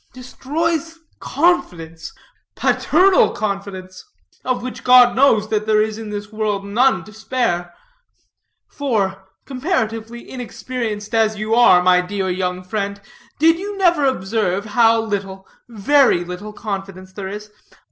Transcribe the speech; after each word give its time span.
Destroys 0.13 0.97
confidence, 1.19 2.11
paternal 2.55 3.29
confidence, 3.33 4.03
of 4.43 4.63
which 4.63 4.83
God 4.83 5.15
knows 5.15 5.49
that 5.49 5.67
there 5.67 5.79
is 5.79 5.99
in 5.99 6.09
this 6.09 6.31
world 6.31 6.65
none 6.65 7.03
to 7.03 7.13
spare. 7.13 7.75
For, 8.67 9.25
comparatively 9.45 10.27
inexperienced 10.27 11.13
as 11.13 11.37
you 11.37 11.53
are, 11.53 11.83
my 11.83 12.01
dear 12.01 12.31
young 12.31 12.63
friend, 12.63 12.99
did 13.37 13.59
you 13.59 13.77
never 13.77 14.03
observe 14.05 14.65
how 14.65 14.99
little, 14.99 15.47
very 15.69 16.23
little, 16.23 16.51
confidence, 16.51 17.13
there 17.13 17.27
is? 17.27 17.51